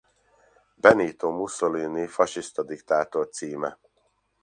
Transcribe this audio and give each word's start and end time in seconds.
Benito 0.75 1.29
Mussolini 1.29 2.07
fasiszta 2.07 2.63
diktátor 2.63 3.27
címe. 3.29 3.79